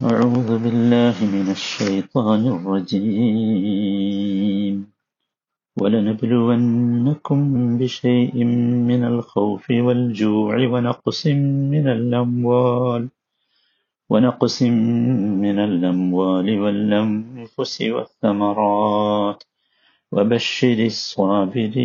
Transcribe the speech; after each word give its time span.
أعوذ 0.00 0.58
بالله 0.58 1.14
من 1.36 1.46
الشيطان 1.50 2.42
الرجيم 2.56 3.96
ولنبلونكم 5.76 7.38
بشيء 7.78 8.44
من 8.90 9.04
الخوف 9.04 9.70
والجوع 9.70 10.54
ونقص 10.72 11.26
من 11.74 11.86
الأموال 11.88 13.08
ونقص 14.10 14.62
من 15.44 15.58
الأموال 15.58 16.48
والأنفس 16.60 17.74
والثمرات 17.94 19.40
وبشر 20.12 20.78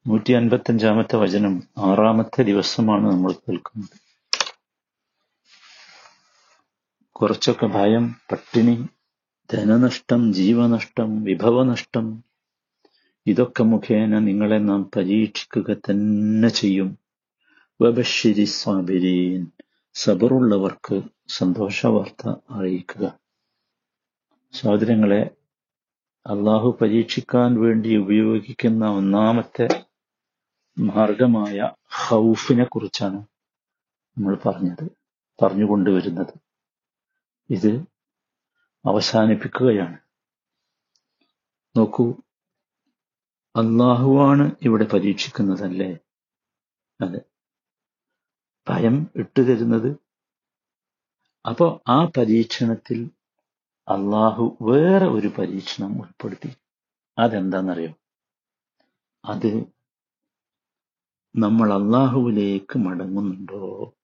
നൂറ്റി 0.05 0.31
അൻപത്തഞ്ചാമത്തെ 0.31 1.17
വചനം 1.17 1.63
ആറാമത്തെ 1.77 2.43
ദിവസമാണ് 2.43 3.11
നമ്മൾ 3.11 3.31
കേൾക്കുന്നത് 3.43 3.97
കുറച്ചൊക്കെ 7.22 7.66
ഭയം 7.66 8.14
പട്ടിണി 8.32 8.88
ധനനഷ്ടം 9.54 10.32
ജീവനഷ്ടം 10.32 11.22
വിഭവനഷ്ടം. 11.22 12.24
ഇതൊക്കെ 13.26 13.62
മുഖേന 13.62 14.18
നിങ്ങളെ 14.18 14.58
നാം 14.58 14.90
പരീക്ഷിക്കുക 14.96 15.76
തന്നെ 15.90 16.48
ചെയ്യും. 16.48 16.98
വബശ്ശിരി 17.82 18.44
സ്വാബിരീൻ 18.44 19.46
സബറുള്ളവർക്ക് 19.94 21.02
സന്തോഷവാർത്ത 21.28 22.34
അറിയിക്കുക. 22.50 23.18
സഹോദരങ്ങളെ 24.52 25.30
അള്ളാഹു 26.26 26.78
പരീക്ഷിക്കാൻ 26.80 27.60
വേണ്ടി 27.60 27.96
ഉപയോഗിക്കുന്ന 27.96 28.86
ഒന്നാമത്തെ 28.86 29.68
മാർഗമായ 30.78 31.70
ഹൗഫിനെ 32.08 32.64
കുറിച്ചാണ് 32.64 33.16
നമ്മൾ 34.18 34.38
പറഞ്ഞത് 34.46 34.90
പറഞ്ഞുകൊണ്ടുവരുന്നത്. 35.42 36.51
ഇത് 37.50 37.72
അവസാനിപ്പിക്കുകയാണ്. 38.84 39.98
നോക്കൂ 41.76 42.14
അള്ളാഹുവാണ് 43.56 44.50
ഇവിടെ 44.62 44.84
പരീക്ഷിക്കുന്നതല്ലേ? 44.84 45.98
അതെ. 47.00 47.20
ഭയം 48.68 49.10
ഇട്ടുതരുന്നത് 49.16 49.90
അപ്പോ 51.48 51.82
ആ 51.88 52.04
പരീക്ഷണത്തിൽ 52.04 53.10
അള്ളാഹു 53.88 54.58
വേറെ 54.62 55.06
ഒരു 55.06 55.30
പരീക്ഷണം 55.38 56.02
ഉൾപ്പെടുത്തി. 56.02 56.56
അതെന്താണെന്നറിയോ 57.18 57.92
അത് 59.24 59.72
നമ്മൾ 61.36 61.72
അള്ളാഹുവിലേക്ക് 61.72 62.78
മടങ്ങുന്നുണ്ടോ? 62.78 63.94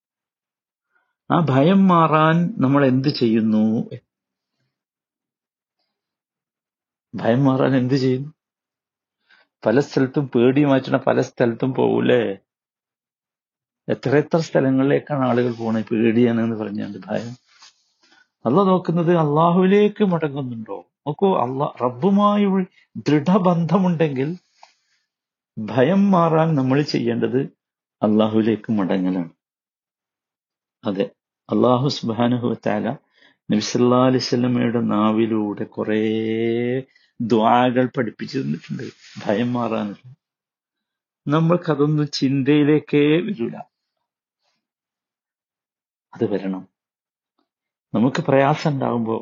ആ 1.30 1.46
ഭയം 1.50 1.88
മാറാൻ 1.88 2.54
നമ്മൾ 2.58 2.86
എന്ത് 2.86 3.08
ചെയ്യുന്നു? 3.08 3.90
ഭയം 7.14 7.44
മാറാൻ 7.44 7.76
എന്ത് 7.76 7.94
ചെയ്യുന്നു? 7.94 8.32
പല 9.66 9.80
സ്ഥലത്തും 9.80 10.28
പേടി 10.28 10.64
മാറ്റണ 10.64 10.96
പല 10.96 11.20
സ്ഥലത്തും 11.20 11.74
പോകൂലേ? 11.74 12.36
എത്ര 13.88 14.16
എത്ര 14.16 14.38
സ്ഥലങ്ങളിലേക്കാണ് 14.38 15.28
ആളുകൾ 15.28 15.52
പോണേ 15.52 15.82
പേടിയാണ് 15.82 16.40
എന്ന് 16.40 16.98
ഭയം. 17.06 17.36
അല്ല 18.46 18.56
നോക്കുന്നത് 18.56 19.16
അള്ളാഹുവിലേക്ക് 19.16 20.04
മടങ്ങുന്നുണ്ടോ? 20.04 20.90
നോക്കൂ 21.06 21.36
അള്ളാഹ് 21.36 21.84
റബ്ബുമായി 21.84 22.44
ദൃഢബന്ധമുണ്ടെങ്കിൽ 22.96 24.36
ഭയം 25.58 26.10
മാറാൻ 26.10 26.54
നമ്മൾ 26.54 26.82
ചെയ്യേണ്ടത് 26.82 27.40
അള്ളാഹുവിലേക്ക് 28.02 28.72
മടങ്ങലാണ്. 28.72 29.30
അതെ. 30.84 31.10
അള്ളാഹു 31.48 31.88
സുബാനുഹുത്താല 31.88 32.86
നബിസല്ലാ 33.48 33.98
അലൈവല്ലമയുടെ 34.06 34.80
നാവിലൂടെ 34.94 35.64
കുറേ 35.76 36.00
ദ്വാകൾ 37.20 37.86
പഠിപ്പിച്ചു 37.96 38.36
തന്നിട്ടുണ്ട്. 38.38 38.84
ഭയം 39.26 39.48
മാറാനുള്ള 39.52 40.02
നമ്മൾക്കതൊന്നും 41.26 42.08
ചിന്തയിലേക്കേ 42.18 43.02
വരില്ല 43.26 43.56
അത് 46.12 46.24
വരണം. 46.32 46.62
നമുക്ക് 47.94 48.22
പ്രയാസം 48.28 48.70
ഉണ്ടാകുമ്പോ 48.72 49.16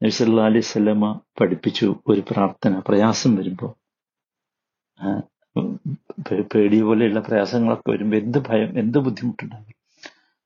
നബിസല്ലാ 0.00 0.44
അലൈഹി 0.50 0.68
സ്വല്ലമ്മ 0.72 1.08
പഠിപ്പിച്ചു 1.40 1.88
ഒരു 2.08 2.22
പ്രാർത്ഥന 2.30 2.82
പ്രയാസം 2.88 3.32
വരുമ്പോ. 3.36 3.68
പേടി 6.52 6.80
പോലെയുള്ള 6.88 7.20
പ്രയാസങ്ങളൊക്കെ 7.28 7.88
വരുമ്പോൾ 7.90 8.16
എന്ത് 8.24 8.38
ഭയം 8.50 8.70
എന്ത് 8.82 8.98
ബുദ്ധിമുട്ടുണ്ടാകും 9.06 9.75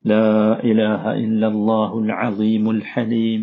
لا 0.06 0.30
إله 0.64 1.04
إلا 1.24 1.48
الله 1.48 1.90
العظيم 2.00 2.64
الحليم 2.70 3.42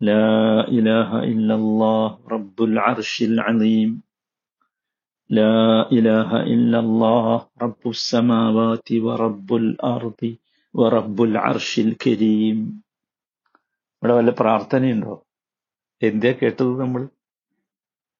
لا 0.00 0.30
إله 0.68 1.10
إلا 1.24 1.54
الله 1.54 2.08
رب 2.28 2.58
العرش 2.62 3.12
العظيم 3.22 3.90
لا 5.30 5.58
إله 5.92 6.30
إلا 6.54 6.78
الله 6.80 7.32
رب 7.62 7.82
السماوات 7.88 8.88
ورب 9.06 9.48
الأرض 9.54 10.20
ورب 10.74 11.18
العرش 11.22 11.70
الكريم 11.78 12.58
ഇവിടെ 14.02 14.12
വല്ല 14.16 14.30
പ്രാർത്ഥനയുണ്ടോ 14.40 15.14
എന്തേ 16.02 16.30
കേട്ടത് 16.40 16.72
നമ്മൾ 16.82 17.02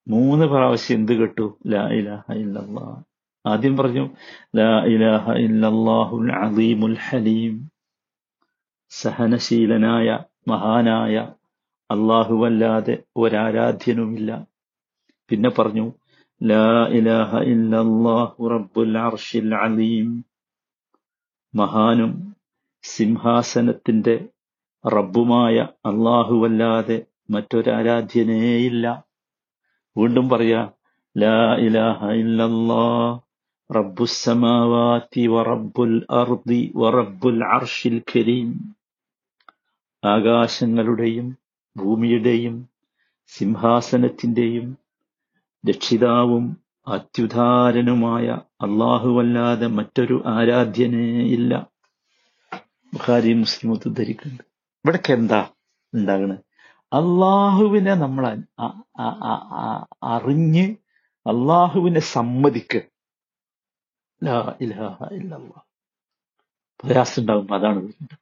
മൂന്ന് 0.07 0.47
പ്രാവശ്യം 0.53 0.97
എന്ത് 0.99 1.13
കേട്ടു 1.21 1.47
ലാ 1.73 1.83
ഇലാഹ 1.99 2.25
ഇല്ലല്ലാ 2.43 2.87
ആദ്യം 3.46 3.78
പറഞ്ഞു 3.78 4.10
ലാ 4.56 4.84
ഇലാഹ 4.86 5.32
ഇല്ലല്ലാഹുൽ 5.32 6.32
അലീമുൽ 6.32 6.98
ഹലീം. 6.98 7.70
സഹനശീലനായ 8.90 10.20
മഹാനായ 10.48 11.34
അല്ലാഹുവല്ലാതെ 11.92 13.04
ഒരാരാധ്യനുമില്ല. 13.18 14.48
പിന്നെ 15.30 15.50
പറഞ്ഞു 15.50 15.92
ലാ 16.44 16.88
ഇലാഹ 16.88 17.38
ഇല്ലല്ലാഹു 17.38 18.48
റബ്ബുൽ 18.48 18.98
അർഷിൽ 18.98 19.56
അലീം. 19.56 20.26
മഹാനും 21.56 22.36
സിംഹാസനത്തിന്റെ 22.84 24.30
റബ്ബുമായ 24.86 25.68
അല്ലാഹുവല്ലാതെ 25.86 27.06
മറ്റൊരാരാധ്യനേയില്ല. 27.30 29.04
വീണ്ടും 29.98 30.30
പറയാ 30.30 30.72
ലാ 31.18 31.56
ഇലാഹ 31.56 32.06
ഇല്ലല്ലാഹ് 32.06 33.23
റബ്ബുസ്സമാവാതി 33.78 35.24
ورب 35.34 35.78
അർദി 36.22 36.62
ورب 36.76 37.22
العرش 37.34 37.78
കരീം. 38.12 38.50
ആകാശങ്ങളുടെയും 40.04 41.28
ഭൂമിയുടെയും 41.76 42.56
സിംഹാസനത്തിന്റെയും 43.32 44.68
രക്ഷിതാവും 45.64 46.46
അത്യുധാരനുമായ 46.88 48.26
അള്ളാഹുവല്ലാതെ 48.62 49.68
മറ്റൊരു 49.68 50.16
ആരാധ്യനേ 50.26 51.06
ഇല്ല. 51.38 51.52
ബുഖാരി 52.94 53.34
മുസ്ലിം 53.34 53.70
ഉദ്ധരിക്കുന്നുണ്ട് 53.72 54.44
ഇവിടൊക്കെ 54.86 55.14
എന്താ 55.14 55.42
ഉണ്ടാകുന്നത് 55.94 56.42
അള്ളാഹുവിനെ 56.92 57.94
നമ്മൾ 57.96 58.26
അറിഞ്ഞ് 60.16 60.66
അള്ളാഹുവിനെ 61.26 62.02
സമ്മതിക്കുക 62.16 62.84
ലാ 64.23 64.37
ഇലാഹ 64.65 65.09
ഇല്ലല്ലാ 65.19 65.59
പ്രയാസം 66.81 67.19
ഉണ്ടാവും 67.21 67.49
അതാണ് 67.55 67.79
വരുന്നത് 67.81 68.17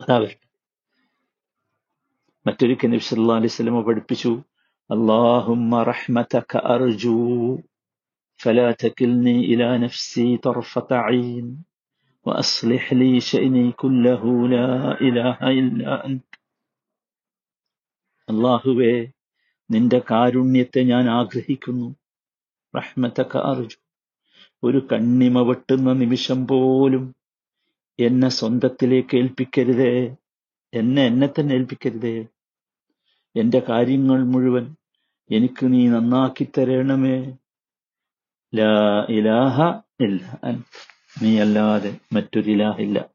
അതാ 0.00 0.16
വരുന്നത് 0.16 0.40
മറ്റൊരിക്കൽ 2.46 2.90
നബി 2.94 3.06
സല്ലല്ലാഹു 3.08 3.40
അലൈഹി 3.40 3.54
വസല്ലം 3.54 3.78
പഠിപ്പിച്ചു 3.84 4.32
اللهم 4.90 5.74
رحمتك 5.84 6.56
أرجو 6.68 7.58
فلا 8.40 8.72
تكلني 8.74 9.44
إلى 9.44 9.78
نفسي 9.78 10.36
طرفة 10.38 10.90
عين 10.98 11.46
وأصلح 12.26 12.84
لي 12.94 13.20
شأني 13.22 13.72
كله 13.74 14.22
لا 14.48 14.68
إله 15.00 15.38
إلا 15.52 15.92
أنت 16.06 16.28
അള്ളാഹുവേ 18.28 18.92
നിന്റെ 19.70 19.98
കാരുണ്യത്തെ 20.08 20.82
ഞാൻ 20.84 21.04
ആഗ്രഹിക്കുന്നു 21.10 21.88
റഹ്മത്തക്ക 22.74 23.34
അർജു 23.50 23.76
ഒരു 24.63 24.87
കണ്ണിമ 24.91 25.41
വെട്ടുന്ന 25.41 25.93
നിമിഷം 25.93 26.47
പോലും 26.47 27.15
എന്നെ 27.99 28.29
സ്വന്തത്തിലേക്ക് 28.29 29.17
ഏൽപ്പിക്കരുതേ. 29.17 30.15
എന്നെ 30.73 31.05
എന്നെ 31.05 31.27
തന്നെ 31.27 31.53
ഏൽപ്പിക്കരുതേ. 31.53 32.25
എന്റെ 33.35 33.59
കാര്യങ്ങൾ 33.69 34.23
മുഴുവൻ 34.23 34.75
എനിക്ക് 35.31 35.73
നീ 35.73 35.89
നന്നാക്കി 35.89 36.47
തരണമേ. 36.57 37.37
ലാ 38.55 39.05
ഇലാഹ 39.09 39.61
ഇല്ല 40.03 40.39
നീ 41.23 41.39
അല്ലാതെ 41.39 41.99
മറ്റൊരു 42.13 42.51
ഇലാഹില്ല 42.51 43.09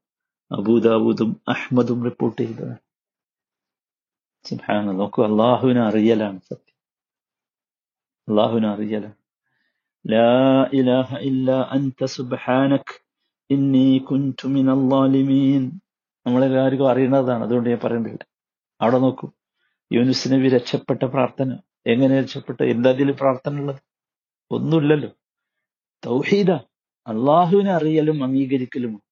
അബൂദാബൂദും 0.52 1.40
അഹ്മദും 1.48 2.04
റിപ്പോർട്ട് 2.04 2.42
സുബ്ഹാന 4.44 4.92
നോക്കൂ 4.92 5.24
അള്ളാഹുവിനെ 5.24 5.80
അറിയലാണ് 5.80 6.40
സത്യം. 6.40 6.74
അള്ളാഹുവിനെ 8.28 8.68
അറിയലാണ്. 8.68 9.23
ലാ 10.10 10.66
ഇലാഹ 10.72 11.16
ഇല്ല 11.16 11.50
അൻത 11.50 12.04
സുബ്ഹാനക് 12.04 13.04
ഇന്നി 13.50 13.98
കുൻതു 13.98 14.48
മിനൽ 14.48 14.90
ളാലിമീൻ 14.90 15.80
നമ്മളെല്ലാവർക്കും 16.26 16.90
അറിയുന്നതാണ്. 16.90 17.44
അതുകൊണ്ട് 17.44 17.70
ഞാൻ 17.70 17.78
പറയുന്നില്ല. 17.84 18.26
അവിടെ 18.80 18.98
നോക്കൂ. 18.98 19.30
യൂനുസ് 19.92 20.32
നബി 20.32 20.48
രക്ഷപ്പെട്ട 20.48 21.02
പ്രാർത്ഥന. 21.02 21.58
എങ്ങനെ 21.86 22.20
രക്ഷപ്പെട്ട? 22.20 22.62
എന്താ 22.62 22.90
അതിൽ 22.90 23.12
പ്രാർത്ഥന 23.12 23.60
ഉള്ളത്? 23.60 23.80
ഒന്നുമില്ലല്ലോ. 24.50 25.10
തൗഹീദ. 26.06 26.50
അള്ളാഹുവിനെ 27.06 27.72
അറിയലും 27.72 28.24
അംഗീകരിക്കലും 28.24 29.02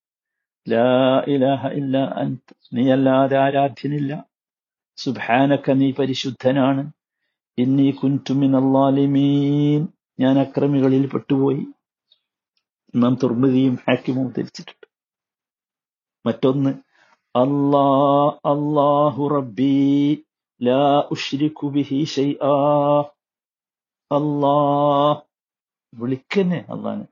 ലാ 0.69 1.21
ഇലാഹ 1.29 1.67
ഇല്ല 1.67 2.15
നീ 2.73 2.91
അല്ലാതെ 2.91 3.39
ആരാധ്യനില്ല. 3.39 4.25
സുബ്ഹാനക 4.97 5.71
നീ 5.71 5.93
പരിശുദ്ധനാണ്. 5.93 6.93
ഇന്നി 7.59 7.91
കുന്റുമിൻ 7.91 8.57
അള്ളാലിമീൻ 8.57 8.73
ളാലിമീൻ 8.73 10.02
ഞാൻ 10.23 10.35
അക്രമികളിൽ 10.45 11.05
പെട്ടുപോയി. 11.13 11.63
നാം 13.03 13.13
തുർമുദിയും 13.23 13.75
ഹാക്കിമും 13.85 14.27
ധരിച്ചിട്ടുണ്ട്. 14.37 14.87
മറ്റൊന്ന് 16.25 16.73
അല്ലാ 17.35 17.87
അല്ലാഹു 18.53 19.23
റബ്ബി 19.37 19.73
ലാ 20.61 20.83
ഉഷ്രിഖു 21.15 21.69
ബിഹി 21.77 22.01
ഷൈആ 22.17 22.55
അല്ലാ 24.11 24.57
വിളിക്കന്നെ 25.93 26.61
അള്ളാനെ 26.75 27.07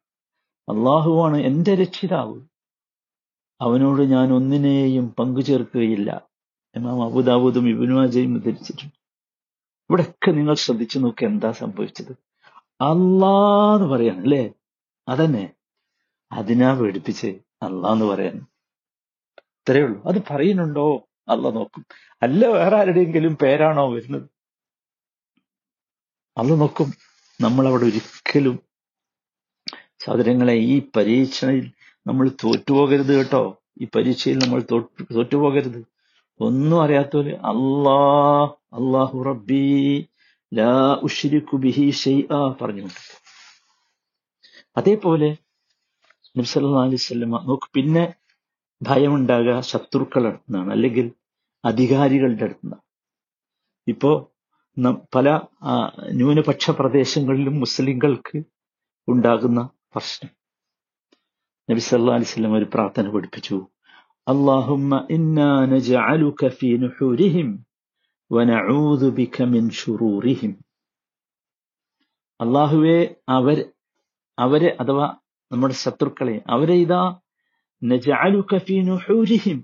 അള്ളാഹുവാണ് 0.69 1.39
എന്റെ 1.49 1.73
രക്ഷിതാവ്. 1.75 2.37
അവനോട് 3.61 4.03
ഞാൻ 4.15 4.29
ഒന്നിനെയും 4.39 5.07
പങ്കു 5.19 5.43
ചേർക്കുകയില്ല 5.49 6.11
ഇമാം 6.77 6.99
അബുദാബുദും 7.07 7.67
ഇബിനുമാജയും 7.73 8.35
ധരിച്ചിട്ടുണ്ട്. 8.45 8.97
ഇവിടെയൊക്കെ 9.91 10.31
നിങ്ങൾ 10.39 10.55
ശ്രദ്ധിച്ചു 10.65 10.99
നോക്കി 11.05 11.25
എന്താ 11.31 11.51
സംഭവിച്ചത്? 11.63 12.13
അല്ലാന്ന് 12.81 13.87
പറയാണ് 13.87 14.21
അല്ലേ? 14.21 14.53
അതന്നെ. 15.09 15.53
അതിനാ 16.33 16.75
പേടിപ്പിച്ച് 16.75 17.27
അല്ലാന്ന് 17.63 18.05
പറയാൻ. 18.05 18.47
ഇത്രയേ 19.39 19.83
ഉള്ളൂ. 19.83 20.03
അത് 20.05 20.23
പറയുന്നുണ്ടോ? 20.31 21.09
അല്ല 21.29 21.51
നോക്കും. 21.51 21.87
അല്ല 22.23 22.47
വേറെ 22.47 22.77
ആരുടെയെങ്കിലും 22.77 23.37
പേരാണോ 23.43 23.95
വരുന്നത്? 23.95 24.31
അല്ല 26.39 26.55
നോക്കും. 26.55 26.93
നമ്മൾ 27.41 27.69
അവിടെ 27.69 27.85
ഒരിക്കലും 27.85 28.59
സഹോദരങ്ങളെ 29.99 30.53
ഈ 30.53 30.91
പരീക്ഷയിൽ 30.97 31.73
നമ്മൾ 32.07 32.29
തോറ്റുപോകരുത് 32.29 33.17
കേട്ടോ. 33.17 33.63
ഈ 33.81 33.89
പരീക്ഷയിൽ 33.97 34.39
നമ്മൾ 34.39 34.63
തോറ്റു 34.71 35.15
തോറ്റുപോകരുത്. 35.15 35.85
ഒന്നും 36.41 36.83
അറിയാത്തവര് 36.83 37.35
അല്ലാ 37.35 37.99
അള്ളാഹു 38.73 39.23
റബ്ബി. 39.23 40.10
ലാ 40.53 40.71
ഉഷിരിക്കു 41.07 41.57
ബിഹി 41.65 41.85
ഷൈആ 42.03 42.41
പറഞ്ഞു. 42.61 42.87
അതേപോലെ 44.77 45.29
അലൈഹി 46.83 47.01
സ്വല്ലമ 47.07 47.39
നോക്ക് 47.49 47.69
പിന്നെ 47.77 48.05
ഭയമുണ്ടാകുക 48.81 49.55
ശത്രുക്കളുടെ 49.71 50.61
അല്ലെങ്കിൽ 50.75 51.07
അധികാരികളുടെ 51.65 52.45
അടുത്തുനിന്നാണ് 52.47 52.85
ഇപ്പോ 53.87 54.11
പല 55.15 55.29
ന്യൂനപക്ഷ 56.19 56.71
പ്രദേശങ്ങളിലും 56.81 57.55
മുസ്ലിങ്ങൾക്ക് 57.63 58.39
ഉണ്ടാകുന്ന 59.09 59.61
പ്രശ്നം. 59.95 60.31
നബി 61.69 61.83
സല്ലാ 61.89 62.15
അലൈഹി 62.17 62.31
വസല്ലം 62.31 62.55
ഒരു 62.59 62.67
പ്രാർത്ഥന 62.75 63.07
പഠിപ്പിച്ചു. 63.15 63.57
അല്ലാഹുമ്മ 64.27 64.95
ഇന്നാ 65.17 65.51
നജഅലുക 65.73 66.49
ഫീ 66.59 66.71
നുഹൂരിഹിം 66.85 67.51
വനഊദു 68.31 69.11
ബിക 69.11 69.43
മിൻ 69.45 69.71
ശുറൂരിഹിം 69.71 70.53
അല്ലാഹുവേ 72.41 72.99
അവർ 73.29 73.59
അവരെ 74.39 74.77
അഥവാ 74.81 75.07
നമ്മുടെ 75.53 75.75
ശത്രുക്കളെ 75.75 76.43
അവരെ 76.47 76.75
ഇതാ 76.75 77.01
നജഅലുക 77.83 78.59
ഫീ 78.59 78.83
നുഹൂരിഹിം. 78.83 79.59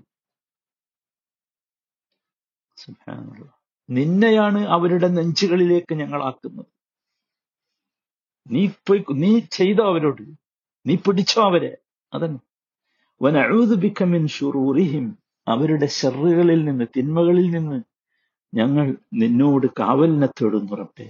നിന്നെയാണ് 3.89 4.67
അവരുടെ 4.67 5.07
നെഞ്ചുകളിലേക്ക് 5.07 5.93
ഞങ്ങൾ 5.95 6.23
ആക്കുന്നത്. 6.23 6.69
നീ 8.47 8.67
പോയി 8.87 9.01
നീ 9.23 9.39
ചെയ്തോ 9.39 9.83
അവരോട്? 9.83 10.23
നീ 10.85 10.95
പിടിച്ചോ 10.95 11.41
അവരെ? 11.41 11.71
അതന്നെ. 12.13 12.39
വനഊദു 13.21 13.75
മിൻ 14.05 14.27
ശുറൂരിഹിം 14.27 15.05
അവരുടെ 15.47 15.87
ഷെറുകളിൽ 15.99 16.65
നിന്ന് 16.65 16.85
തിന്മകളിൽ 16.97 17.47
നിന്ന് 17.49 17.77
ഞങ്ങൾ 18.52 18.86
നിന്നോട് 19.14 19.66
കാവലിനെ 19.78 20.28
തേടുന്നു 20.32 20.76
റബ്ബേ 20.80 21.06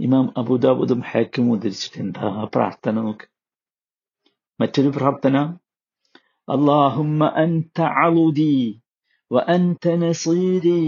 ഇമാം 0.00 0.26
അബൂദാബുദും 0.40 1.00
ഹാക്കിമും 1.10 1.52
ഉദ്ധരിച്ചിട്ട് 1.54 1.98
എന്താ 2.04 2.28
പ്രാർത്ഥന 2.54 2.96
നോക്ക് 3.00 3.26
മറ്റൊരു 4.60 4.92
പ്രാർത്ഥന 4.98 5.36
اللهم 6.48 7.20
أنت 7.44 7.78
عضدي 7.98 8.58
وأنت 9.30 9.84
نصيري 10.04 10.84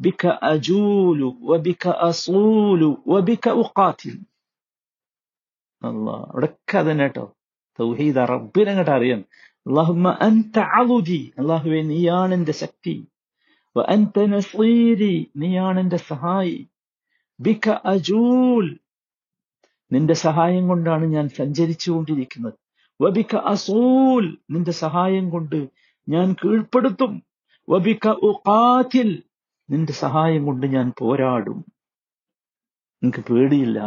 بك 0.00 0.22
أجول 0.46 1.20
وبك 1.42 1.84
أصول 2.10 2.82
وبك 3.06 3.44
أقاتل 3.56 4.16
അല്ലാ 5.82 6.14
അവിടൊക്കെ 6.28 6.76
അതന്നെ 6.80 7.06
കേട്ടോ 7.06 7.24
തൗഹീദ 7.78 8.18
റബ്ബിനെ 8.30 8.70
അങ്ങോട്ട് 8.72 8.92
അറിയാം 8.94 9.20
അള്ളാഹുമ്മ 9.66 10.08
അൻത 10.26 10.56
അളുദി 10.78 11.20
അള്ളാഹുവെ 11.40 11.80
നീയാണ് 11.90 12.34
അൻത 13.81 14.25
നസീരി 14.25 15.31
നീയാണ് 15.35 15.79
എന്റെ 15.79 15.97
സഹായി. 15.97 16.69
ബിക 17.39 17.69
അജൂൽ. 17.69 18.79
നിന്റെ 19.91 20.13
സഹായം 20.13 20.67
കൊണ്ടാണ് 20.67 21.05
ഞാൻ 21.05 21.29
സഞ്ചരിച്ചുകൊണ്ടിരിക്കുന്നത്. 21.29 22.53
വബിക 23.01 23.35
അസൂൽ. 23.35 24.37
നിന്റെ 24.51 24.71
സഹായം 24.71 25.29
കൊണ്ട് 25.29 25.69
ഞാൻ 26.09 26.33
കീഴ്പ്പെടുത്തും. 26.33 27.23
വബിക 27.69 28.07
ഉഖാതിൽ. 28.07 29.23
നിന്റെ 29.69 29.93
സഹായം 29.93 30.45
കൊണ്ട് 30.45 30.67
ഞാൻ 30.67 30.93
പോരാടും. 30.99 31.65
നിനക്ക് 33.03 33.33
പേടിയില്ല? 33.33 33.79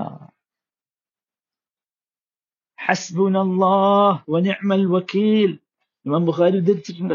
ഹസ്ബുനല്ലാഹ് 2.85 4.31
വനിഅമൽ 4.31 4.87
വക്കീൽ. 4.87 5.59
ഇമാം 6.07 6.25
ബുഖാരി 6.25 6.57
ഉദ്ധരിച്ചിട്ടുണ്ട് 6.57 7.15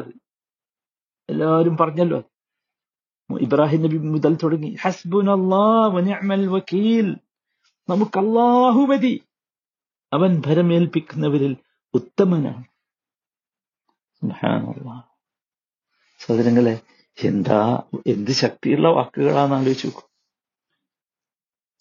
എല്ലാവരും 1.29 1.77
പറഞ്ഞല്ലോ 1.77 2.23
ഇബ്രാഹിം 3.37 3.81
നബി 3.81 3.97
മുതൽ 3.97 4.37
തുടങ്ങി. 4.43 4.77
ഹസ്ബുൻ 4.81 5.25
വക്കീൽ. 6.49 7.17
നമുക്ക് 7.89 8.19
അള്ളാഹു 8.19 8.81
മതി. 8.81 9.23
അവൻ 10.13 10.41
ഭരമേൽപ്പിക്കുന്നവരിൽ 10.45 11.57
ഉത്തമനാണ്. 11.93 12.63
സഹോദരങ്ങളെ 16.19 16.79
എന്താ 17.23 17.83
എന്ത് 18.07 18.31
ശക്തിയുള്ള 18.31 18.87
വാക്കുകളാണെന്ന് 18.87 19.55
ആലോചിച്ചു 19.55 19.91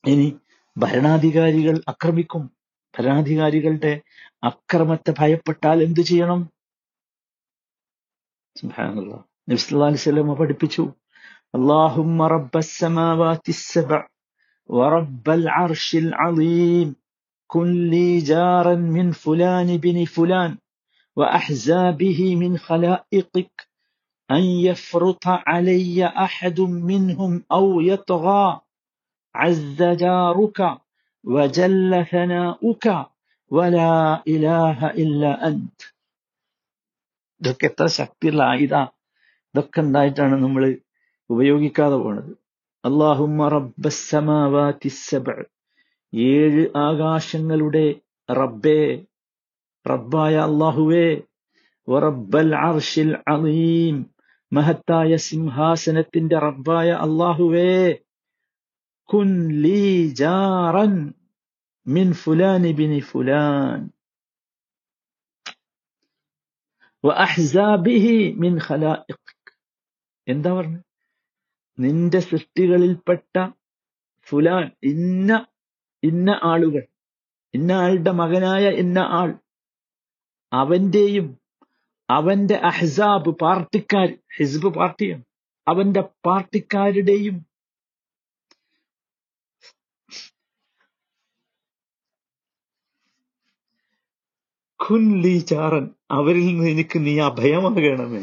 ഇനി 0.07 0.39
ഭരണാധികാരികൾ 0.77 1.83
ആക്രമിക്കും. 1.89 2.51
ഭരണാധികാരികളുടെ 2.99 4.01
അക്രമത്തെ 4.45 5.15
ഭയപ്പെട്ടാൽ 5.19 5.83
എന്തു 5.83 6.01
ചെയ്യണം? 6.01 6.51
സുബ്ഹാനല്ലാഹ് 8.57 9.23
നബി 9.49 9.57
സല്ലല്ലാഹു 9.57 9.93
അലൈഹി 9.93 10.11
വസല്ലം 10.11 10.35
പഠിപ്പിച്ചു. 10.35 10.93
اللهم 11.54 12.22
رب 12.22 12.58
السماوات 12.58 13.50
السبع 13.50 14.08
ورب 14.70 15.30
العرش 15.30 15.96
العظيم 15.96 16.96
كن 17.50 17.90
لي 17.90 18.20
جارا 18.20 18.76
من 18.76 19.12
فلان 19.12 19.78
بن 19.78 20.06
فلان 20.06 20.58
وأحزابه 21.18 22.36
من 22.36 22.58
خلائقك 22.58 23.68
أن 24.30 24.44
يفرط 24.68 25.28
علي 25.28 26.06
أحد 26.06 26.62
منهم 26.62 27.44
أو 27.52 27.82
يطغى 27.82 28.62
عز 29.36 29.84
جارك 29.84 30.78
وجل 31.24 32.06
ثناؤك 32.06 33.06
ولا 33.52 34.24
إله 34.28 34.88
إلا 34.88 35.48
أنت 35.48 35.80
ഇതൊക്കെ 37.42 37.66
എത്ര 37.68 37.86
ശക്തിയുള്ള 37.88 38.42
ആയുധ 38.52 38.76
ഇതൊക്കെ 39.54 39.80
ഉണ്ടായിട്ടാണ് 39.82 40.36
നമ്മൾ 40.44 40.64
ഉപയോഗിക്കാതെ 41.31 41.97
പോണത്. 41.97 42.33
അള്ളാഹുമ്മ 42.85 43.49
റബ്ബസ്സമാവാതി 43.49 44.89
സബ് 44.89 45.37
ഏഴ് 46.15 46.63
ആകാശങ്ങളുടെ 46.77 47.87
റബ്ബേ 48.29 49.07
റബ്ബായ 49.87 50.35
അള്ളാഹുവേ 50.37 51.09
റബ്ബൽ 51.89 52.51
അർഷിൽ 52.57 53.13
അലീം. 53.27 53.97
മഹത്തായ 54.53 55.17
സിംഹാസനത്തിന്റെ 55.17 56.39
റബ്ബായ 56.39 56.89
അള്ളാഹുവേ 57.07 58.01
കുൻ 59.09 59.31
ലീ 59.63 60.07
ജാറൻ 60.07 61.13
മിൻ 61.87 62.13
ഫുലാനി 62.13 62.73
ബിനി 62.73 63.01
ഫുലാൻ. 63.01 63.81
വഅഹ്സാബിഹി 67.05 68.33
മിൻ 68.37 68.59
ഖലായിഖ്. 68.69 69.35
എന്താ 70.27 70.53
പറഞ്ഞു? 70.53 70.81
നിന്റെ 71.83 72.21
സൃഷ്ടികളിൽപ്പെട്ട 72.21 73.35
ഫുലാൻ 74.29 74.67
ഇന്ന 74.83 75.31
ഇന്ന 76.03 76.31
ആളുകൾ 76.43 76.85
ഇന്ന 77.55 77.73
ആളുടെ 77.85 78.13
മകനായ 78.13 78.65
ഇന്ന 78.83 78.99
ആൾ 79.21 79.31
അവന്റെയും 80.53 81.29
അവന്റെ 82.09 82.57
അഹ്സാബ് 82.71 83.31
പാർട്ടിക്കാർ 83.43 84.09
ഹിസ്ബ് 84.39 84.71
പാർട്ടിയാണ് 84.79 85.25
അവന്റെ 85.67 86.03
പാർട്ടിക്കാരുടെയും 86.27 87.37
കുൻലീചാറൻ 94.81 95.85
അവരിൽ 96.11 96.47
നിന്ന് 96.47 96.67
എനിക്ക് 96.71 96.99
നീ 97.07 97.15
അഭയമാകണമേ. 97.21 98.23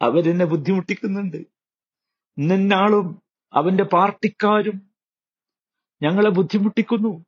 അവരെന്നെ 0.00 0.44
ബുദ്ധിമുട്ടിക്കുന്നുണ്ട്. 0.44 1.40
ഇന്നാളും 2.38 3.22
അവന്റെ 3.52 3.84
പാർട്ടിക്കാരും 3.84 4.90
ഞങ്ങളെ 6.02 6.30
ബുദ്ധിമുട്ടിക്കുന്നു. 6.30 7.24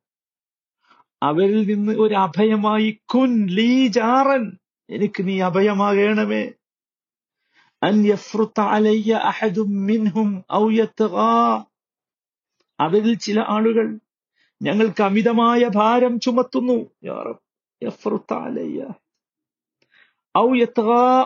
അവരിൽ 1.23 1.73
നിന്ന് 1.73 1.91
ഒരു 1.91 2.15
അഭയമായി 2.15 2.99
കുൻ 3.05 3.47
ലീ 3.47 3.87
ജാറൻ 3.87 4.57
എനിക്ക് 4.89 5.27
നീ 5.27 5.41
അഭയമാകണമേ. 5.41 6.51
അൻ 7.83 8.03
അലയ്യ 8.59 9.13
അഹദും 9.13 9.85
അവരിൽ 12.79 13.17
ചില 13.17 13.39
ആളുകൾ 13.47 13.99
ഞങ്ങൾക്ക് 14.61 15.03
അമിതമായ 15.03 15.67
ഭാരം 15.75 16.19
ചുമത്തുന്നു. 16.19 16.89
അലയ്യ. 18.33 18.87
ഔ 20.37 20.55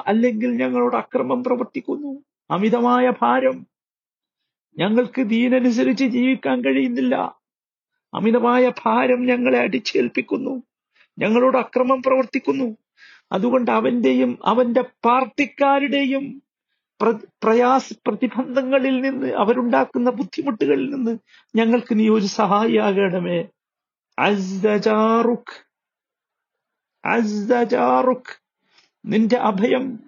അല്ലെങ്കിൽ 0.07 0.49
ഞങ്ങളോട് 0.51 0.95
അക്രമം 0.95 1.43
പ്രവർത്തിക്കുന്നു. 1.43 2.23
അമിതമായ 2.51 3.13
ഭാരം. 3.21 3.72
ഞങ്ങൾക്ക് 4.79 5.21
ദീനനുസരിച്ച് 5.21 6.05
ജീവിക്കാൻ 6.05 6.61
കഴിയുന്നില്ല. 6.61 7.15
അമിതമായ 8.13 8.69
ഭാരം 8.69 9.25
ഞങ്ങളെ 9.25 9.59
അടിച്ചേൽപ്പിക്കുന്നു. 9.59 10.63
ഞങ്ങളോട് 11.19 11.57
അക്രമം 11.57 12.03
പ്രവർത്തിക്കുന്നു. 12.03 12.77
അതുകൊണ്ട് 13.31 13.71
അവന്റെയും 13.71 14.39
അവന്റെ 14.45 14.81
പാർട്ടിക്കാരുടെയും 14.81 16.43
പ്ര- 17.01 17.27
പ്രയാസ 17.43 17.93
പ്രതിബന്ധങ്ങളിൽ 18.07 19.01
നിന്ന് 19.01 19.27
അവരുണ്ടാക്കുന്ന 19.27 20.09
ബുദ്ധിമുട്ടുകളിൽ 20.09 20.95
നിന്ന് 20.95 21.17
ഞങ്ങൾക്ക് 21.55 21.99
നീ 21.99 22.09
ഒരു 22.09 22.25
സഹായിയാകണമേ. 22.25 23.47
നിന്റെ 29.05 29.37
അഭയം 29.37 29.99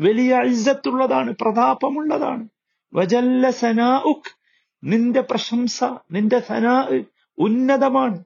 വലിയ 0.00 0.34
അഴിസത്തുള്ളതാണ് 0.34 1.34
പ്രതാപമുള്ളതാണ്. 1.40 2.48
വജല്ല 2.94 3.50
സനാഉക്. 3.62 4.30
നിന്റെ 4.84 5.20
പ്രശംസ 5.20 5.78
നിന്റെ 6.12 6.38
സനാ 6.48 6.74
ഉന്നതമാണ്. 7.38 8.18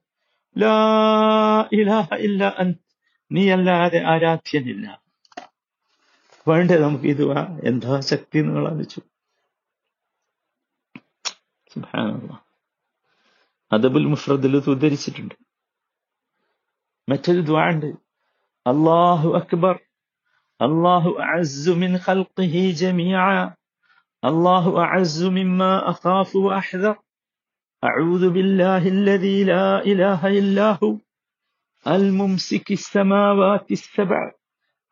ലാ 0.59 0.75
ഇലാഹ 1.73 2.09
ഇല്ല 2.27 2.43
നീ 3.33 3.43
അല്ലാതെ 3.51 4.01
ആരാധ്യനില്ല. 4.13 4.87
വേണ്ടേ 6.49 6.77
നമുക്ക് 6.79 7.05
ഇത്? 7.05 7.25
എന്താ 7.69 8.01
ശക്തി 8.01 8.39
നിങ്ങൾ 8.41 8.65
ആലോചിച്ചു. 8.69 9.01
അദബുൽ 13.73 14.07
മുഫ്രദിൽ 14.13 14.57
ഉദ്ധരിച്ചിട്ടുണ്ട്. 14.57 15.35
മറ്റൊരു 17.09 17.41
ദ്വാണ്ട് 17.41 17.87
അള്ളാഹു 18.67 19.29
അക്ബർ. 19.41 19.77
അള്ളാഹു 20.61 21.11
അസുമിൻ 21.29 21.95
ഖൽഖിഹി 22.07 22.65
ജമീഅ 22.81 23.25
الله 24.25 24.79
أعز 24.81 25.25
مما 25.25 25.91
أخاف 25.91 26.37
وأحذر. 26.37 26.97
أعوذ 27.85 28.31
بالله 28.31 28.89
الذي 28.89 29.45
لا 29.45 29.85
إله 29.85 30.27
إلا 30.39 30.79
هو. 30.83 30.97
الممسك 31.87 32.73
السماوات 32.73 33.73
السبع. 33.73 34.33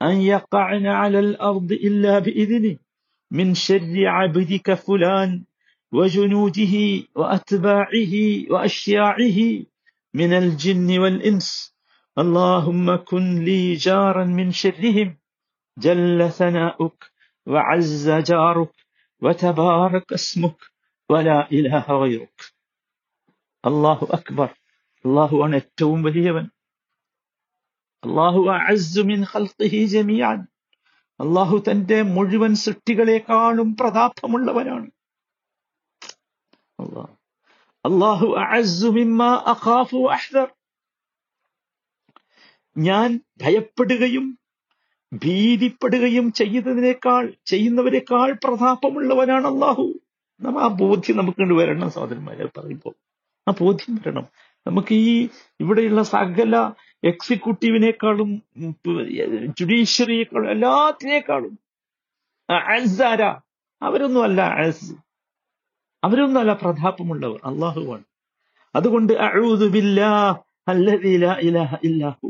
أن 0.03 0.17
يقعن 0.21 0.87
على 0.87 1.19
الأرض 1.19 1.73
إلا 1.73 2.19
بإذنه. 2.19 2.77
من 3.31 3.55
شر 3.55 4.07
عبدك 4.07 4.75
فلان 4.75 5.45
وجنوده 5.93 6.75
وأتباعه 7.15 8.15
وأشياعه 8.51 9.39
من 10.15 10.33
الجن 10.33 10.99
والإنس. 10.99 11.75
اللهم 12.19 12.97
كن 12.97 13.45
لي 13.45 13.75
جارا 13.75 14.25
من 14.25 14.51
شرهم. 14.51 15.17
جل 15.79 16.31
ثناؤك 16.31 17.11
وعز 17.47 18.11
جارك. 18.11 18.90
وتبارك 19.22 20.08
اسمك 20.14 20.60
ولا 21.10 21.40
إله 21.52 21.86
غيرك 21.96 22.40
الله 23.64 24.00
أكبر 24.14 24.50
الله 25.06 25.32
أن 25.46 25.52
ഏറ്റവും 25.54 26.00
വലിയവൻ 26.06 26.46
അള്ളാഹു 28.04 28.42
അഅസ്സു 28.54 29.02
മിൻ 29.04 29.20
ഖൽഖിഹി 29.32 29.80
ജമീഅൻ 29.94 30.40
അള്ളാഹു 31.20 31.56
തന്റെ 31.68 31.98
മുഴുവൻ 32.16 32.54
സൃഷ്ടികളെക്കാളും 32.64 33.70
പ്രതാപമുള്ളവനാണ് 33.74 34.88
അല്ലാഹ്. 36.80 37.12
അള്ളാഹു 37.86 38.28
അഅസ്സു 38.44 38.90
മിമ്മാ 38.92 39.30
അഖാഫു 39.48 40.00
അഹ്ദർ 40.16 40.48
ഞാൻ 42.76 43.10
ഭയപ്പെടുകയും 43.42 44.26
ഭീതിപ്പെടുകയും 45.13 46.33
ചെയ്യുന്നതിനേക്കാൾ 46.33 47.33
ചെയ്യുന്നവരെക്കാൾ 47.47 48.33
പ്രതാപമുള്ളവനാണ് 48.45 49.47
അള്ളാഹു 49.47 49.87
നമ്മ 50.41 50.59
ആ 50.59 50.69
ബോധ്യം 50.69 51.17
നമുക്ക് 51.17 51.55
വരണം 51.55 51.91
സഹോദരന്മാരെ 51.91 52.47
പറയുമ്പോൾ. 52.59 52.95
ആ 53.49 53.55
ബോധ്യം 53.61 53.97
വരണം. 53.97 54.27
നമുക്ക് 54.67 54.95
ഈ 54.95 55.29
ഇവിടെയുള്ള 55.61 56.03
സകല 56.03 56.73
എക്സിക്യൂട്ടീവിനേക്കാളും 57.05 58.31
ജുഡീഷ്യറിയേക്കാളും 59.61 60.51
എല്ലാത്തിനേക്കാളും 60.51 61.55
അസാര 62.49 63.23
അവരൊന്നും 63.83 64.25
അല്ല 64.25 64.43
അസ് 64.43 64.95
അവരൊന്നും 66.05 66.41
അല്ല 66.41 66.53
പ്രതാപമുള്ളവർ 66.53 67.41
അള്ളാഹുവാണ് 67.45 68.05
അതുകൊണ്ട് 68.75 69.13
അഊദു 69.13 69.67
ബില്ലാഹ് 69.67 70.35
അല്ലദീ 70.69 71.17
ലാ 71.17 71.33
ഇലാഹ 71.41 71.77
ഇല്ലാഹു. 71.85 72.29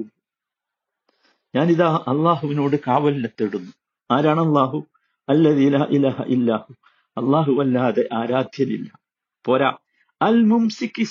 ഞാനിതാ 1.55 2.05
അള്ളാഹുവിനോട് 2.09 2.77
കാവലിനെത്തിടുന്നു 2.77 3.73
ആരാണ് 4.11 4.41
അള്ളാഹു? 4.41 4.87
അല്ലദീ 5.29 5.69
ലാ 5.69 5.87
ഇലാഹ 5.91 6.23
ഇല്ലാഹു. 6.23 6.75
അള്ളാഹു 7.09 7.53
അല്ലാതെ 7.61 8.09
ആരാധ്യനില്ല. 8.13 9.01
പോരാ. 9.47 9.77
അൽ 10.23 10.45
മുംസിക്കി 10.45 11.05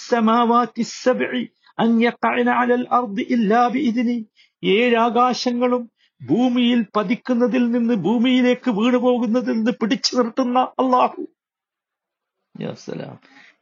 ഏഴാകാശങ്ങളും 4.63 5.91
ഭൂമിയിൽ 6.25 6.85
പതിക്കുന്നതിൽ 6.95 7.71
നിന്ന് 7.71 7.93
ഭൂമിയിലേക്ക് 7.93 8.71
വീണു 8.71 8.97
പോകുന്നതിൽ 8.97 9.51
നിന്ന് 9.51 9.71
പിടിച്ചു 9.71 10.15
നിർത്തുന്ന 10.15 10.59
അള്ളാഹു. 10.59 11.27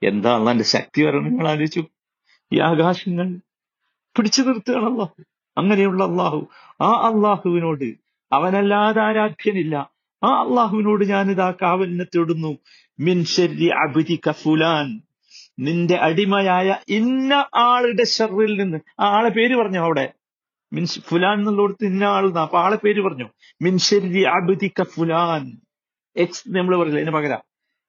എന്താ 0.03 0.35
അള്ളാന്റെ 0.35 0.63
ശക്തി 0.63 1.01
വരണം 1.01 1.23
നിങ്ങൾ 1.23 1.47
ആലോചിച്ചു? 1.47 1.85
ഈ 2.53 2.59
ആകാശങ്ങൾ 2.59 3.39
പിടിച്ചു 4.17 4.41
നിർത്തുകയാണ് 4.41 4.85
അള്ളാഹു. 4.85 5.36
അങ്ങനെയുള്ള 5.57 6.03
അള്ളാഹു. 6.03 6.47
ആ 6.81 6.91
അള്ളാഹുവിനോട് 6.91 7.93
അവനല്ലാതെ 8.33 9.01
ആരാധ്യനില്ല. 9.01 9.75
ആ 10.23 10.27
അള്ളാഹുവിനോട് 10.27 11.09
ഞാനിതാ 11.09 11.53
കാവലിനെ 11.61 12.03
തേടുന്നു 12.03 12.57
മിൻ 12.99 13.23
ശരി 13.23 13.69
കഫുലാൻ 14.27 15.01
നിന്റെ 15.59 15.95
അടിമയായ 15.95 16.77
ഇന്ന 16.87 17.45
ആളുടെ 17.55 18.03
ഷറിൽ 18.03 18.61
നിന്ന്. 18.61 18.77
ആ 18.99 19.05
ആളെ 19.05 19.29
പേര് 19.29 19.55
പറഞ്ഞു 19.55 19.79
അവിടെ? 19.79 20.13
മിൻ 20.73 20.85
ഫുലാൻ 20.85 21.37
എന്നുള്ളടത്ത് 21.37 21.85
ഇന്ന 21.85 22.03
ആൾ 22.03 22.39
അപ്പൊ 22.39 22.59
ആളെ 22.59 22.75
പേര് 22.75 23.01
പറഞ്ഞു? 23.01 23.29
മിൻ 23.61 23.77
ശരി 23.77 24.23
അബിദിക 24.23 24.83
ഫുലാൻ. 24.83 25.57
എക്സ് 26.17 26.43
നമ്മൾ 26.47 26.77
പറയില്ല 26.77 26.99
ഇതിന് 26.99 27.11
പകരം. 27.11 27.39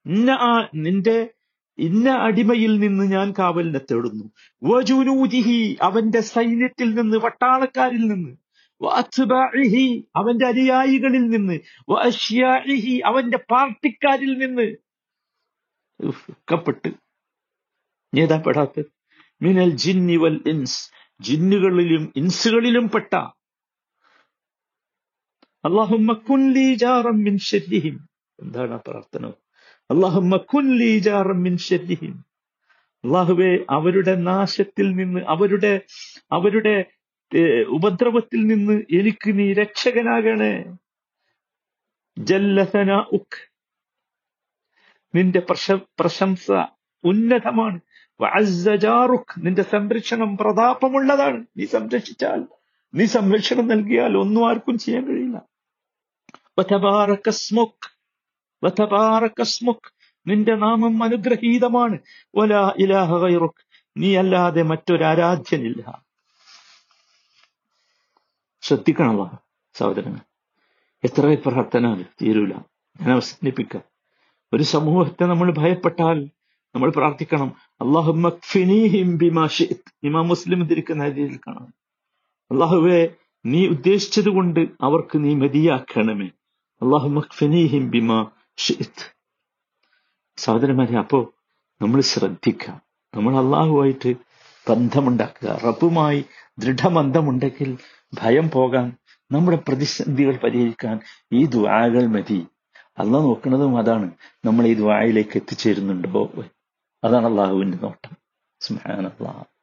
ഇന്ന 0.06 0.30
ആ 0.30 0.68
നിന്റെ 0.74 1.28
ഇന്ന 1.78 2.10
അടിമയിൽ 2.10 2.78
നിന്ന് 2.78 3.12
ഞാൻ 3.12 3.34
കാവലിനെ 3.38 3.78
തേടുന്നു. 3.78 4.24
വജുനൂദിഹി 4.62 5.76
അവന്റെ 5.82 6.20
സൈന്യത്തിൽ 6.20 6.94
നിന്ന് 6.94 7.16
വട്ടാളക്കാരിൽ 7.16 8.06
നിന്ന്. 8.06 8.36
അവന്റെ 10.16 10.46
അനുയായികളിൽ 10.46 11.28
നിന്ന്. 11.28 11.58
അവന്റെ 13.04 13.38
പാർട്ടിക്കാരിൽ 13.50 14.38
നിന്ന്. 14.38 14.76
കപ്പെട്ട് 16.52 16.88
ഒക്കെപ്പെട്ട് 18.14 18.36
പെടാത്ത 18.36 18.82
മിനൽ 19.42 19.70
ജിന്നി 19.70 20.16
വൽ 20.16 20.40
ഇൻസ്. 20.46 20.90
ജിന്നുകളിലും 21.20 22.12
ഇൻസുകളിലും 22.16 22.88
പെട്ട. 22.88 23.14
ജാറം 26.74 27.18
മിൻ 27.18 27.38
എന്താണ് 28.40 28.72
ആ 28.72 28.80
പ്രാർത്ഥന? 28.86 29.32
അള്ളാഹുവെ 33.04 33.64
അവരുടെ 33.70 34.14
നാശത്തിൽ 34.14 34.90
നിന്ന് 34.92 35.20
അവരുടെ 35.20 35.80
അവരുടെ 36.32 36.84
ഉപദ്രവത്തിൽ 37.68 38.46
നിന്ന് 38.46 38.72
എനിക്ക് 38.72 39.38
നീ 39.38 39.52
രക്ഷകനാകണേ. 39.52 40.76
ജല്ലസന 42.18 42.92
ഉഖ് 42.92 43.52
നിന്റെ 45.14 45.40
പ്രശ- 45.40 45.86
പ്രശംസ 46.00 46.50
ഉന്നതമാണ്. 47.04 47.80
നിന്റെ 49.38 49.62
സംരക്ഷണം 49.62 50.36
പ്രതാപമുള്ളതാണ്. 50.36 51.44
നീ 51.56 51.66
സംരക്ഷിച്ചാൽ 51.66 52.44
നീ 52.94 53.06
സംരക്ഷണം 53.06 53.68
നൽകിയാൽ 53.68 54.16
ഒന്നും 54.16 54.48
ആർക്കും 54.48 54.78
ചെയ്യാൻ 54.78 55.08
കഴിയില്ല. 55.08 55.42
നിന്റെ 60.26 60.54
നാമം 60.54 61.02
അനുഗ്രഹീതമാണ്. 61.02 61.98
ഇലാഹ 62.78 63.12
നീ 63.96 64.16
അല്ലാതെ 64.16 64.62
മറ്റൊരു 64.62 65.02
മറ്റൊരാരാധ്യനില്ല 65.02 66.02
ശ്രദ്ധിക്കണമ 68.62 69.30
സഹോദരങ്ങൾ 69.74 70.18
എത്ര 71.04 71.36
പ്രാർത്ഥന 71.46 72.02
തീരൂല. 72.02 72.52
ഞാൻ 73.00 73.10
അവസാനിപ്പിക്കാം. 73.10 73.82
ഒരു 74.52 74.62
സമൂഹത്തെ 74.62 75.24
നമ്മൾ 75.24 75.52
ഭയപ്പെട്ടാൽ 75.52 76.30
നമ്മൾ 76.74 76.90
പ്രാർത്ഥിക്കണം. 76.90 77.56
ഇമാം 80.04 80.28
മുസ്ലിം 80.28 80.66
തിരിക്കുന്ന 80.66 81.04
രീതിയിൽ 81.04 81.36
കാണാം. 81.36 81.74
അള്ളാഹുവെ 82.50 83.08
നീ 83.46 83.68
ഉദ്ദേശിച്ചത് 83.68 84.28
കൊണ്ട് 84.28 84.60
അവർക്ക് 84.60 85.24
നീ 85.24 85.34
മതിയാക്കണമേ. 85.34 86.26
അള്ളാഹു 86.82 87.08
ബിമാ 87.90 88.26
സഹോദരന്മാരെ 90.36 90.98
അപ്പോ 90.98 91.32
നമ്മൾ 91.82 92.00
ശ്രദ്ധിക്കുക. 92.00 92.80
നമ്മൾ 93.14 93.36
അള്ളാഹുമായിട്ട് 93.36 94.14
ബന്ധമുണ്ടാക്കുക. 94.70 95.48
റബ്ബുമായി 95.48 96.24
ദൃഢബന്ധമുണ്ടെങ്കിൽ 96.58 97.78
ഭയം 98.14 98.50
പോകാൻ 98.50 98.96
നമ്മുടെ 99.32 99.56
പ്രതിസന്ധികൾ 99.56 100.36
പരിഹരിക്കാൻ 100.36 101.00
ഈ 101.32 101.44
ദ്വാകൾ 101.44 102.06
മതി. 102.06 102.46
അല്ല 102.98 103.12
നോക്കുന്നതും 103.12 103.78
അതാണ്. 103.78 104.10
നമ്മൾ 104.44 104.66
ഈ 104.66 104.74
ദ്വായിലേക്ക് 104.74 105.36
എത്തിച്ചേരുന്നുണ്ടോ? 105.36 106.32
അതാണ് 107.04 107.26
അള്ളാഹുവിന്റെ 107.26 107.78
നോട്ടം. 107.78 108.16
സുബ്ഹാനല്ലാഹ്. 108.60 109.57